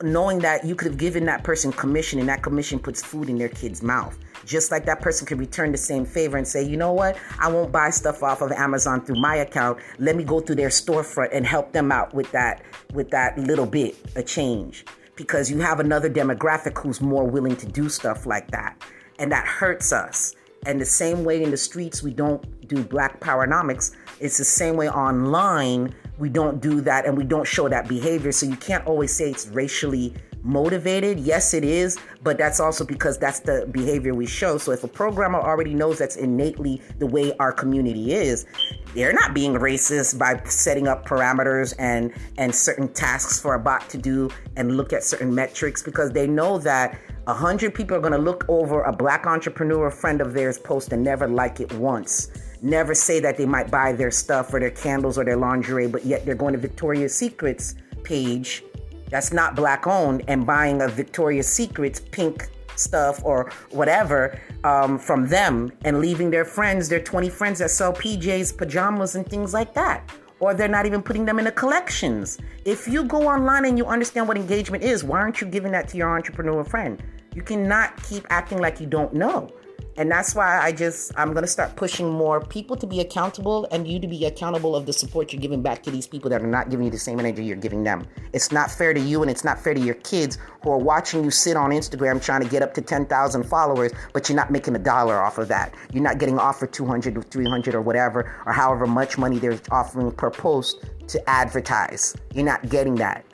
[0.03, 3.39] knowing that you could have given that person commission and that commission puts food in
[3.39, 4.17] their kid's mouth?
[4.45, 7.51] Just like that person could return the same favor and say, you know what, I
[7.51, 9.81] won't buy stuff off of Amazon through my account.
[9.99, 13.67] Let me go through their storefront and help them out with that, with that little
[13.67, 14.85] bit of change.
[15.17, 18.81] Because you have another demographic who's more willing to do stuff like that.
[19.19, 23.21] And that hurts us and the same way in the streets we don't do black
[23.21, 27.89] powernomics, it's the same way online we don't do that and we don't show that
[27.89, 28.33] behavior.
[28.33, 30.15] So you can't always say it's racially
[30.47, 31.19] motivated.
[31.19, 34.59] Yes, it is, but that's also because that's the behavior we show.
[34.59, 38.47] So if a programmer already knows that's innately the way our community is,
[38.95, 43.89] they're not being racist by setting up parameters and and certain tasks for a bot
[43.91, 48.01] to do and look at certain metrics because they know that a hundred people are
[48.01, 51.73] going to look over a black entrepreneur friend of theirs post and never like it
[51.75, 52.31] once.
[52.63, 56.05] Never say that they might buy their stuff or their candles or their lingerie, but
[56.05, 58.63] yet they're going to Victoria's Secret's page
[59.11, 65.29] that's not black owned and buying a Victoria's Secret's pink stuff or whatever um, from
[65.29, 69.75] them and leaving their friends, their 20 friends that sell PJs, pajamas, and things like
[69.75, 70.11] that.
[70.39, 72.39] or they're not even putting them in the collections.
[72.67, 75.89] If you go online and you understand what engagement is, why aren't you giving that
[75.89, 77.03] to your entrepreneur friend?
[77.35, 79.51] You cannot keep acting like you don't know.
[79.99, 83.67] And that's why I just, I'm going to start pushing more people to be accountable
[83.71, 86.43] and you to be accountable of the support you're giving back to these people that
[86.43, 88.07] are not giving you the same energy you're giving them.
[88.35, 91.25] It's not fair to you and it's not fair to your kids who are watching
[91.25, 94.77] you sit on Instagram trying to get up to 10,000 followers, but you're not making
[94.77, 95.73] a dollar off of that.
[95.93, 100.13] You're not getting offered 200 or 300 or whatever, or however much money they're offering
[100.13, 102.15] per post to advertise.
[102.35, 103.25] You're not getting that.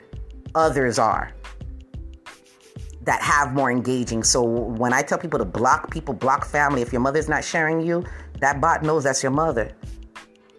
[0.55, 1.33] Others are
[3.03, 4.23] that have more engaging.
[4.23, 7.81] So when I tell people to block people, block family, if your mother's not sharing
[7.81, 8.03] you,
[8.39, 9.71] that bot knows that's your mother.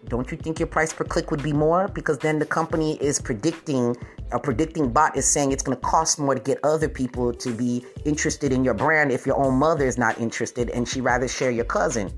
[0.07, 1.87] Don't you think your price per click would be more?
[1.87, 3.95] Because then the company is predicting,
[4.31, 7.51] a predicting bot is saying it's going to cost more to get other people to
[7.51, 11.27] be interested in your brand if your own mother is not interested and she rather
[11.27, 12.11] share your cousin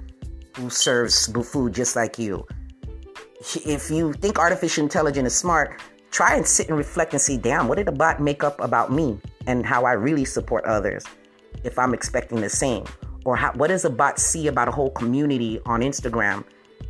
[0.57, 2.45] who serves food just like you.
[3.39, 5.79] If you think artificial intelligence is smart,
[6.11, 8.91] try and sit and reflect and see, damn, what did the bot make up about
[8.91, 11.03] me and how I really support others
[11.63, 12.85] if I'm expecting the same?
[13.25, 16.43] Or how, what does a bot see about a whole community on Instagram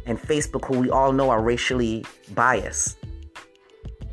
[0.05, 2.97] and Facebook who we all know are racially biased?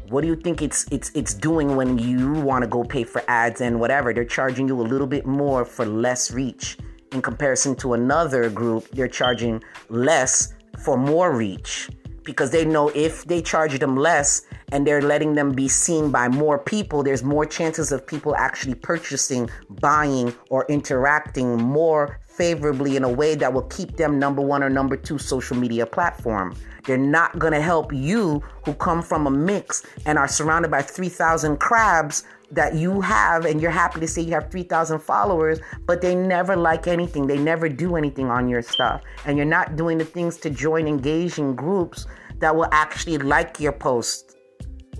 [0.08, 3.22] What do you think it's it's it's doing when you want to go pay for
[3.26, 4.12] ads and whatever?
[4.12, 6.78] They're charging you a little bit more for less reach
[7.12, 8.86] in comparison to another group.
[8.90, 10.52] They're charging less
[10.84, 11.88] for more reach
[12.24, 16.28] because they know if they charge them less, and they're letting them be seen by
[16.28, 19.48] more people, there's more chances of people actually purchasing,
[19.80, 24.68] buying, or interacting more favorably in a way that will keep them number one or
[24.70, 26.56] number two social media platform.
[26.84, 30.82] They're not going to help you who come from a mix and are surrounded by
[30.82, 36.00] 3,000 crabs that you have, and you're happy to say you have 3,000 followers, but
[36.00, 37.26] they never like anything.
[37.26, 39.02] They never do anything on your stuff.
[39.26, 42.06] And you're not doing the things to join engaging groups
[42.38, 44.34] that will actually like your posts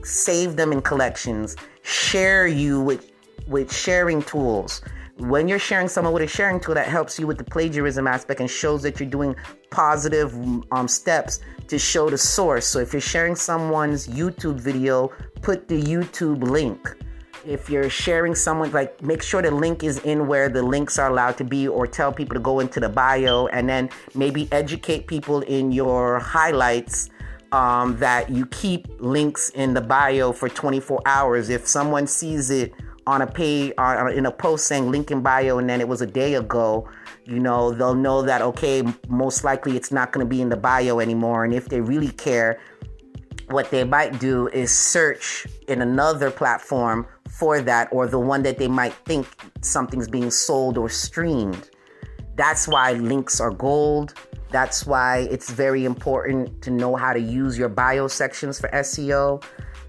[0.03, 3.11] save them in collections, share you with
[3.47, 4.83] with sharing tools.
[5.19, 8.41] When you're sharing someone with a sharing tool that helps you with the plagiarism aspect
[8.41, 9.37] and shows that you're doing
[9.71, 10.35] positive
[10.73, 12.67] um, steps to show the source.
[12.67, 16.97] So if you're sharing someone's YouTube video, put the YouTube link.
[17.47, 21.11] If you're sharing someone, like make sure the link is in where the links are
[21.11, 25.07] allowed to be, or tell people to go into the bio and then maybe educate
[25.07, 27.11] people in your highlights
[27.53, 31.49] um, that you keep links in the bio for 24 hours.
[31.51, 32.73] If someone sees it
[33.07, 36.01] on a page, on, in a post saying link in bio, and then it was
[36.01, 36.89] a day ago,
[37.27, 40.57] you know, they'll know that, okay, most likely it's not going to be in the
[40.57, 41.45] bio anymore.
[41.45, 42.61] And if they really care,
[43.49, 48.59] what they might do is search in another platform for that or the one that
[48.59, 49.27] they might think
[49.61, 51.71] something's being sold or streamed.
[52.37, 54.15] That's why links are gold.
[54.51, 59.43] That's why it's very important to know how to use your bio sections for SEO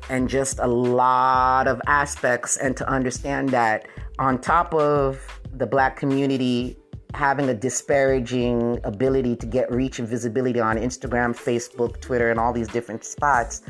[0.09, 3.87] and just a lot of aspects, and to understand that
[4.19, 5.19] on top of
[5.53, 6.77] the black community
[7.13, 12.51] having a disparaging ability to get reach and visibility on Instagram, Facebook, Twitter, and all
[12.51, 13.61] these different spots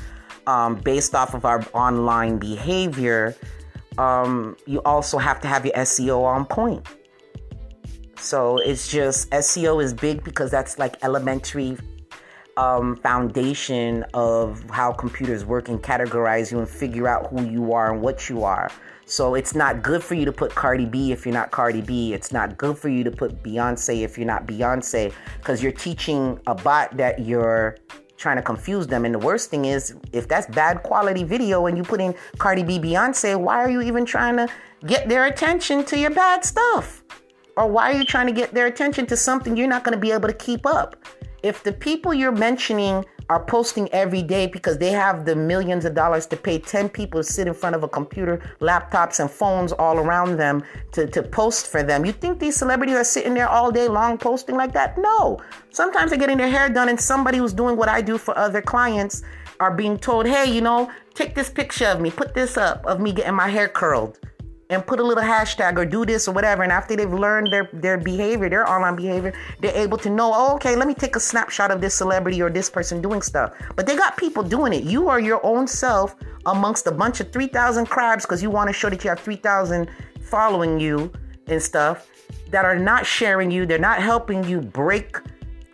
[0.47, 3.35] um, based off of our online behavior,
[3.97, 6.85] um, you also have to have your SEO on point.
[8.17, 11.77] So it's just SEO is big because that's like elementary
[12.57, 17.93] um, foundation of how computers work and categorize you and figure out who you are
[17.93, 18.71] and what you are.
[19.05, 22.13] So it's not good for you to put Cardi B if you're not Cardi B.
[22.13, 26.39] It's not good for you to put Beyonce if you're not Beyonce because you're teaching
[26.47, 27.77] a bot that you're
[28.17, 29.05] trying to confuse them.
[29.05, 32.63] And the worst thing is, if that's bad quality video and you put in Cardi
[32.63, 34.47] B, Beyonce, why are you even trying to
[34.87, 37.03] get their attention to your bad stuff?
[37.57, 40.01] Or why are you trying to get their attention to something you're not going to
[40.01, 40.95] be able to keep up?
[41.45, 45.93] If the people you're mentioning are posting every day because they have the millions of
[45.93, 49.71] dollars to pay 10 people to sit in front of a computer, laptops, and phones
[49.71, 52.03] all around them to, to post for them.
[52.03, 54.97] You think these celebrities are sitting there all day long posting like that?
[54.97, 55.37] No.
[55.69, 58.63] Sometimes they're getting their hair done, and somebody who's doing what I do for other
[58.63, 59.21] clients
[59.59, 62.99] are being told, hey, you know, take this picture of me, put this up of
[62.99, 64.19] me getting my hair curled
[64.69, 66.63] and put a little hashtag or do this or whatever.
[66.63, 70.55] And after they've learned their, their behavior, their online behavior, they're able to know, oh,
[70.55, 73.53] okay, let me take a snapshot of this celebrity or this person doing stuff.
[73.75, 74.83] But they got people doing it.
[74.83, 76.15] You are your own self
[76.45, 79.89] amongst a bunch of 3,000 crabs because you want to show that you have 3,000
[80.21, 81.11] following you
[81.47, 82.07] and stuff
[82.49, 83.65] that are not sharing you.
[83.65, 85.17] They're not helping you break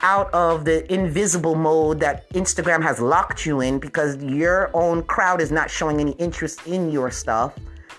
[0.01, 5.39] out of the invisible mode that Instagram has locked you in because your own crowd
[5.39, 7.53] is not showing any interest in your stuff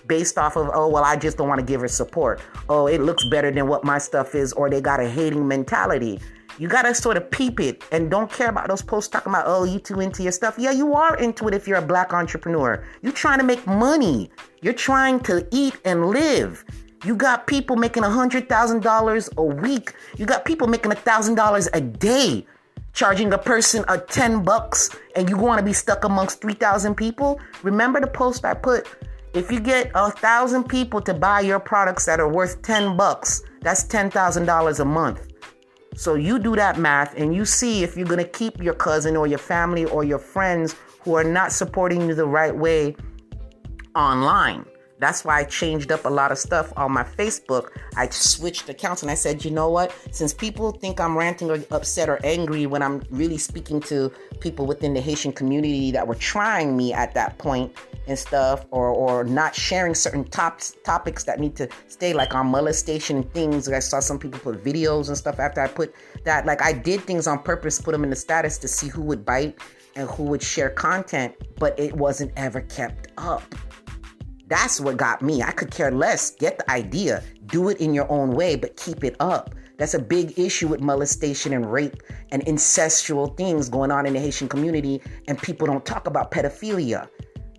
[0.07, 2.41] based off of, oh, well, I just don't want to give her support.
[2.69, 6.19] Oh, it looks better than what my stuff is, or they got a hating mentality.
[6.59, 9.63] You gotta sort of peep it and don't care about those posts talking about, oh,
[9.63, 10.55] you too into your stuff.
[10.59, 12.83] Yeah, you are into it if you're a black entrepreneur.
[13.01, 14.29] You're trying to make money.
[14.61, 16.63] You're trying to eat and live.
[17.03, 19.93] You got people making $100,000 a week.
[20.17, 22.45] You got people making $1,000 a day,
[22.93, 27.39] charging a person a 10 bucks, and you want to be stuck amongst 3,000 people?
[27.63, 28.87] Remember the post I put?
[29.33, 33.41] If you get a thousand people to buy your products that are worth 10 bucks,
[33.61, 35.27] that's $10,000 a month.
[35.95, 39.15] So you do that math and you see if you're going to keep your cousin
[39.15, 42.95] or your family or your friends who are not supporting you the right way
[43.95, 44.65] online.
[45.03, 47.71] That's why I changed up a lot of stuff on my Facebook.
[47.97, 49.93] I switched accounts and I said, you know what?
[50.11, 54.65] Since people think I'm ranting or upset or angry when I'm really speaking to people
[54.65, 57.75] within the Haitian community that were trying me at that point
[58.07, 62.47] and stuff, or, or not sharing certain top, topics that need to stay, like on
[62.47, 63.67] molestation and things.
[63.67, 65.93] I saw some people put videos and stuff after I put
[66.23, 66.45] that.
[66.45, 69.25] Like I did things on purpose, put them in the status to see who would
[69.25, 69.57] bite
[69.97, 73.43] and who would share content, but it wasn't ever kept up.
[74.53, 75.41] That's what got me.
[75.41, 76.29] I could care less.
[76.29, 79.55] Get the idea, do it in your own way, but keep it up.
[79.79, 84.19] That's a big issue with molestation and rape and incestual things going on in the
[84.19, 87.09] Haitian community, and people don't talk about pedophilia.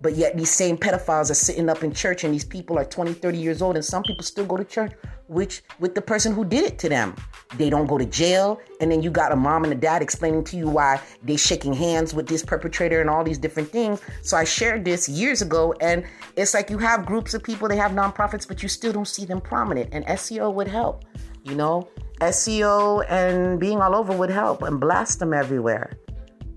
[0.01, 3.13] But yet, these same pedophiles are sitting up in church, and these people are 20,
[3.13, 4.91] 30 years old, and some people still go to church
[5.27, 7.15] which with the person who did it to them.
[7.57, 10.43] They don't go to jail, and then you got a mom and a dad explaining
[10.45, 14.01] to you why they shaking hands with this perpetrator and all these different things.
[14.21, 17.77] So I shared this years ago, and it's like you have groups of people, they
[17.77, 19.89] have nonprofits, but you still don't see them prominent.
[19.91, 21.05] And SEO would help,
[21.43, 21.87] you know.
[22.21, 25.97] SEO and being all over would help and blast them everywhere.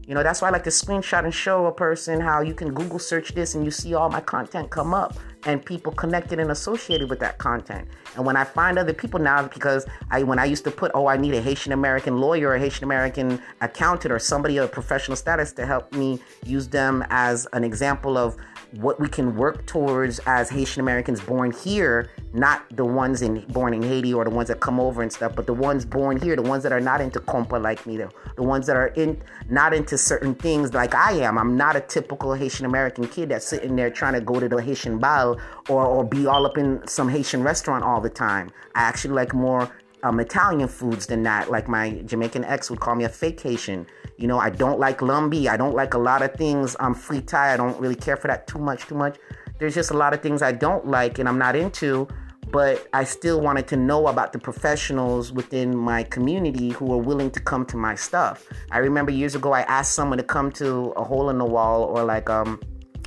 [0.09, 2.73] You know, that's why I like to screenshot and show a person how you can
[2.73, 6.51] Google search this and you see all my content come up and people connected and
[6.51, 7.87] associated with that content.
[8.17, 11.09] And when I find other people now, because I when I used to put, oh,
[11.09, 15.53] I need a Haitian American lawyer or Haitian American accountant or somebody of professional status
[15.53, 18.35] to help me use them as an example of
[18.73, 23.73] what we can work towards as Haitian Americans born here, not the ones in born
[23.73, 26.37] in Haiti or the ones that come over and stuff, but the ones born here,
[26.37, 29.23] the ones that are not into compa like me, the, the ones that are in
[29.49, 31.39] not into certain things like I am.
[31.39, 34.61] I'm not a typical Haitian American kid that's sitting there trying to go to the
[34.61, 38.51] Haitian bal or, or be all up in some Haitian restaurant all the time.
[38.75, 41.51] I actually like more um, Italian foods than that.
[41.51, 43.87] Like my Jamaican ex would call me a fake Haitian.
[44.19, 45.47] You know, I don't like lambi.
[45.47, 46.75] I don't like a lot of things.
[46.81, 47.55] I'm free tie.
[47.55, 49.17] I don't really care for that too much, too much.
[49.61, 52.09] There's just a lot of things I don't like and I'm not into,
[52.51, 57.31] but I still wanted to know about the professionals within my community who are willing
[57.31, 58.45] to come to my stuff.
[58.73, 61.85] I remember years ago I asked someone to come to a hole in the wall
[61.85, 62.61] or like um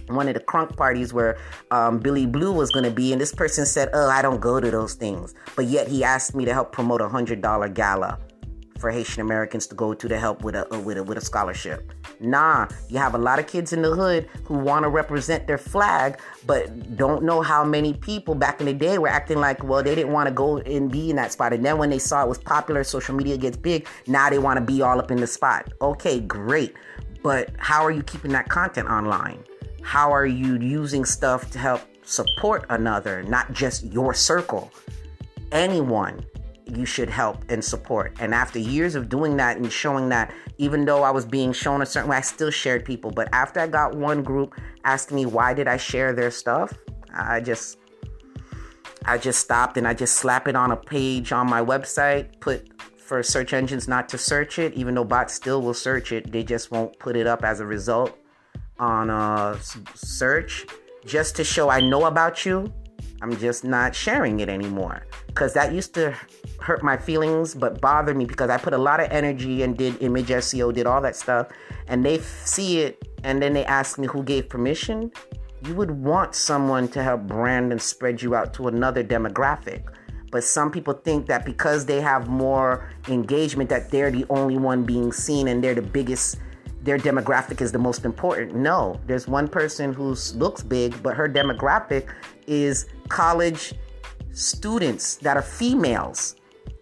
[0.08, 1.38] one of the crunk parties where
[1.72, 4.60] um, Billy Blue was going to be, and this person said, "Oh, I don't go
[4.60, 8.20] to those things," but yet he asked me to help promote a hundred dollar gala
[8.82, 11.22] for Haitian Americans to go to to help with a uh, with a with a
[11.22, 11.94] scholarship.
[12.20, 15.58] Nah, you have a lot of kids in the hood who want to represent their
[15.58, 19.82] flag, but don't know how many people back in the day were acting like, well,
[19.82, 22.24] they didn't want to go and be in that spot, and then when they saw
[22.24, 23.88] it was popular, social media gets big.
[24.08, 25.72] Now they want to be all up in the spot.
[25.82, 26.74] Okay, great,
[27.24, 29.44] but how are you keeping that content online?
[29.84, 34.72] How are you using stuff to help support another, not just your circle?
[35.52, 36.26] Anyone
[36.76, 38.16] you should help and support.
[38.20, 41.82] And after years of doing that and showing that, even though I was being shown
[41.82, 43.12] a certain way, I still shared people.
[43.12, 46.74] But after I got one group asking me why did I share their stuff,
[47.14, 47.78] I just
[49.06, 52.70] I just stopped and I just slap it on a page on my website, put
[52.98, 56.44] for search engines not to search it, even though bots still will search it, they
[56.44, 58.18] just won't put it up as a result
[58.80, 59.58] on a
[59.96, 60.66] search
[61.06, 62.72] just to show I know about you
[63.22, 66.16] I'm just not sharing it anymore because that used to
[66.60, 70.02] hurt my feelings but bother me because I put a lot of energy and did
[70.02, 71.48] image SEO, did all that stuff,
[71.88, 75.12] and they see it and then they ask me who gave permission.
[75.64, 79.84] You would want someone to help brand and spread you out to another demographic.
[80.32, 84.84] But some people think that because they have more engagement that they're the only one
[84.84, 86.38] being seen and they're the biggest
[86.84, 88.56] their demographic is the most important.
[88.56, 92.08] No, there's one person who looks big, but her demographic
[92.48, 93.74] is college
[94.32, 96.36] students that are females.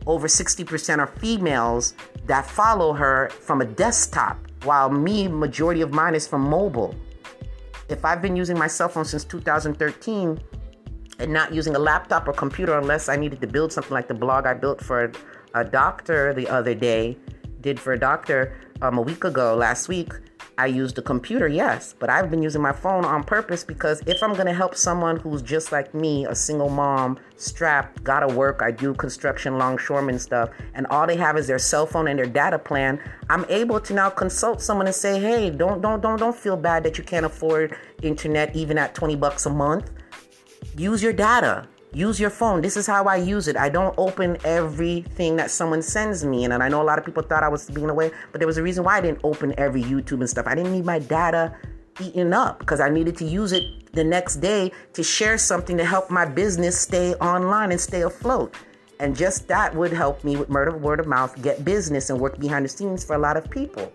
[0.06, 1.96] Over 60% are females
[2.26, 6.96] that follow her from a desktop, while me, majority of mine is from mobile.
[7.90, 10.40] If I've been using my cell phone since 2013
[11.20, 14.14] and not using a laptop or computer unless I needed to build something like the
[14.14, 15.12] blog I built for
[15.54, 17.18] a doctor the other day,
[17.62, 20.14] did for a doctor um, a week ago, last week,
[20.58, 24.22] I used a computer, yes, but I've been using my phone on purpose because if
[24.22, 28.72] I'm gonna help someone who's just like me, a single mom, strapped, gotta work, I
[28.72, 32.60] do construction, longshoreman stuff, and all they have is their cell phone and their data
[32.60, 36.58] plan, I'm able to now consult someone and say, hey, don't don't don't don't feel
[36.58, 39.92] bad that you can't afford internet even at 20 bucks a month.
[40.76, 41.70] Use your data.
[41.92, 42.62] Use your phone.
[42.62, 43.58] This is how I use it.
[43.58, 46.46] I don't open everything that someone sends me.
[46.46, 48.58] And, I know a lot of people thought I was being away, but there was
[48.58, 50.46] a reason why I didn't open every YouTube and stuff.
[50.46, 51.56] I didn't need my data
[52.00, 55.86] eaten up because I needed to use it the next day to share something to
[55.86, 58.54] help my business stay online and stay afloat.
[59.00, 62.66] And just that would help me with word of mouth get business and work behind
[62.66, 63.92] the scenes for a lot of people.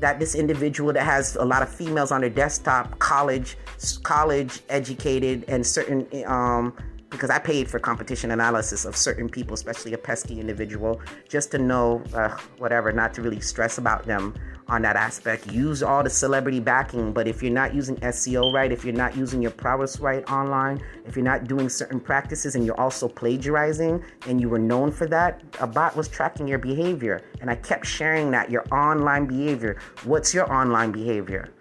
[0.00, 3.56] That this individual that has a lot of females on their desktop, college,
[4.02, 6.76] college educated, and certain um,
[7.14, 11.58] because I paid for competition analysis of certain people, especially a pesky individual, just to
[11.58, 14.34] know uh, whatever, not to really stress about them
[14.66, 15.50] on that aspect.
[15.52, 19.16] Use all the celebrity backing, but if you're not using SEO right, if you're not
[19.16, 24.02] using your prowess right online, if you're not doing certain practices and you're also plagiarizing
[24.26, 27.22] and you were known for that, a bot was tracking your behavior.
[27.40, 29.78] And I kept sharing that your online behavior.
[30.02, 31.52] What's your online behavior?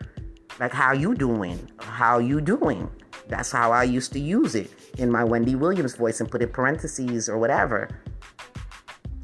[0.59, 1.69] Like how you doing?
[1.77, 2.89] How you doing?
[3.27, 6.49] That's how I used to use it in my Wendy Williams voice and put in
[6.49, 7.89] parentheses or whatever.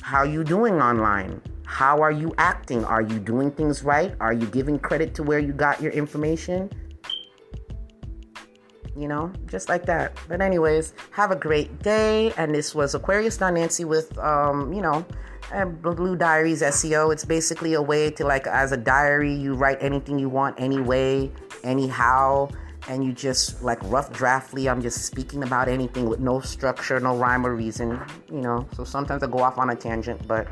[0.01, 1.41] How you doing online?
[1.65, 2.83] How are you acting?
[2.85, 4.15] Are you doing things right?
[4.19, 6.69] Are you giving credit to where you got your information?
[8.95, 10.17] You know, just like that.
[10.27, 12.33] But anyways, have a great day.
[12.37, 15.05] And this was Aquarius Dawn Nancy with um, you know,
[15.81, 17.13] Blue Diaries SEO.
[17.13, 21.31] It's basically a way to like as a diary, you write anything you want anyway,
[21.63, 22.49] anyhow
[22.89, 27.15] and you just like rough draftly i'm just speaking about anything with no structure no
[27.15, 30.47] rhyme or reason you know so sometimes i go off on a tangent but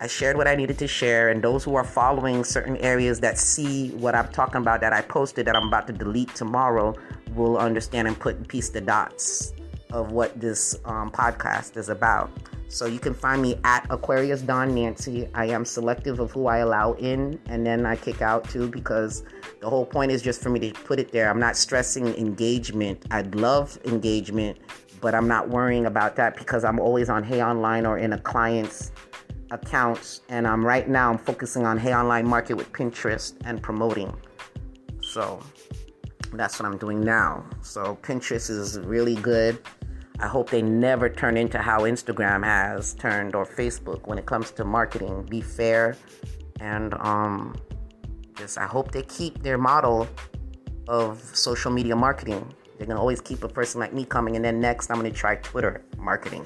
[0.00, 3.36] i shared what i needed to share and those who are following certain areas that
[3.36, 6.94] see what i'm talking about that i posted that i'm about to delete tomorrow
[7.34, 9.52] will understand and put piece the dots
[9.90, 12.30] of what this um, podcast is about
[12.70, 15.28] so you can find me at Aquarius Dawn Nancy.
[15.34, 19.24] I am selective of who I allow in and then I kick out too because
[19.60, 21.28] the whole point is just for me to put it there.
[21.28, 23.04] I'm not stressing engagement.
[23.10, 24.58] I'd love engagement,
[25.00, 28.18] but I'm not worrying about that because I'm always on HAY Online or in a
[28.18, 28.90] client's
[29.50, 34.16] accounts and I'm right now I'm focusing on HAY Online Market with Pinterest and promoting.
[35.02, 35.42] So
[36.32, 37.44] that's what I'm doing now.
[37.60, 39.58] So Pinterest is really good.
[40.20, 44.50] I hope they never turn into how Instagram has turned or Facebook when it comes
[44.52, 45.24] to marketing.
[45.24, 45.96] Be fair
[46.60, 47.56] and um,
[48.40, 50.08] just I hope they keep their model
[50.88, 52.52] of social media marketing.
[52.76, 55.36] They're gonna always keep a person like me coming, and then next I'm gonna try
[55.36, 56.44] Twitter marketing,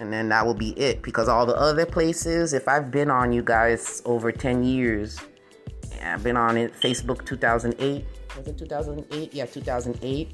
[0.00, 1.02] and then that will be it.
[1.02, 5.18] Because all the other places, if I've been on you guys over 10 years,
[6.02, 6.74] I've been on it.
[6.74, 8.04] Facebook 2008
[8.36, 9.32] was it 2008?
[9.32, 10.32] Yeah, 2008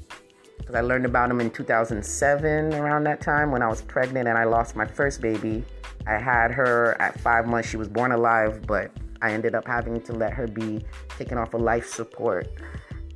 [0.57, 4.37] because I learned about them in 2007 around that time when I was pregnant and
[4.37, 5.63] I lost my first baby.
[6.07, 7.69] I had her at five months.
[7.69, 8.91] She was born alive, but
[9.21, 12.47] I ended up having to let her be taken off of life support.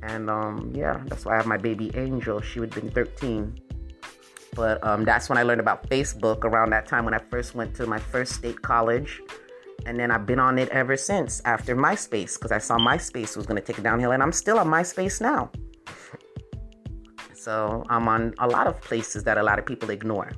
[0.02, 2.40] And um, yeah, that's why I have my baby Angel.
[2.40, 3.60] She would have been 13.
[4.54, 7.74] But um, that's when I learned about Facebook around that time when I first went
[7.76, 9.20] to my first state college.
[9.84, 13.46] And then I've been on it ever since after MySpace because I saw MySpace was
[13.46, 14.12] going to take it downhill.
[14.12, 15.50] And I'm still on MySpace now.
[17.34, 20.32] So I'm on a lot of places that a lot of people ignore.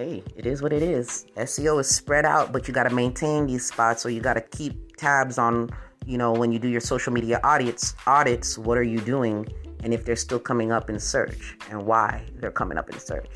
[0.00, 1.26] Hey, it is what it is.
[1.36, 4.06] SEO is spread out, but you got to maintain these spots.
[4.06, 5.68] or you got to keep tabs on,
[6.06, 9.46] you know, when you do your social media audits, audits, what are you doing?
[9.84, 13.28] And if they're still coming up in search and why they're coming up in search.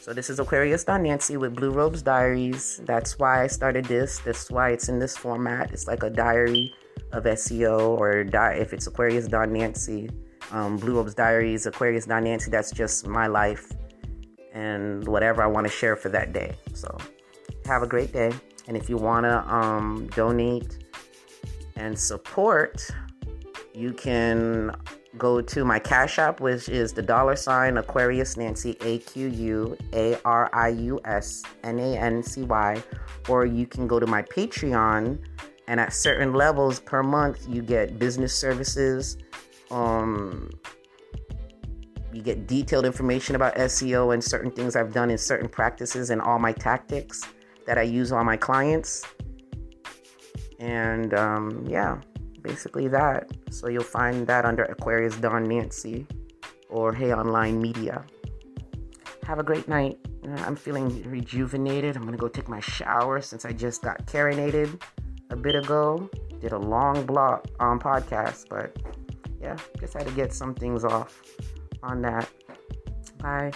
[0.00, 2.80] So this is Aquarius Dawn Nancy with Blue Robes Diaries.
[2.84, 4.20] That's why I started this.
[4.20, 5.72] That's why it's in this format.
[5.72, 6.72] It's like a diary
[7.10, 10.10] of SEO or di- if it's Aquarius Dawn Nancy
[10.52, 12.50] um, Blue Robes Diaries, Aquarius Dawn Nancy.
[12.50, 13.72] That's just my life
[14.56, 16.56] and whatever I want to share for that day.
[16.72, 16.96] So
[17.66, 18.32] have a great day.
[18.66, 20.78] And if you want to um, donate
[21.76, 22.88] and support,
[23.74, 24.74] you can
[25.18, 29.78] go to my Cash App, which is the dollar sign Aquarius Nancy, A Q U
[29.92, 32.82] A R I U S N A N C Y,
[33.28, 35.18] or you can go to my Patreon.
[35.68, 39.18] And at certain levels per month, you get business services
[39.70, 40.48] um,
[42.16, 46.20] you get detailed information about SEO and certain things I've done in certain practices and
[46.20, 47.22] all my tactics
[47.66, 49.04] that I use on my clients.
[50.58, 52.00] And um, yeah,
[52.42, 53.30] basically that.
[53.50, 56.06] So you'll find that under Aquarius Dawn Nancy
[56.70, 58.04] or HAY Online Media.
[59.26, 59.98] Have a great night.
[60.38, 61.96] I'm feeling rejuvenated.
[61.96, 64.80] I'm gonna go take my shower since I just got Karenated
[65.30, 66.08] a bit ago
[66.40, 68.76] did a long blog um, podcast, but
[69.40, 71.22] yeah, just had to get some things off
[71.82, 72.28] on that.
[73.18, 73.52] Bye.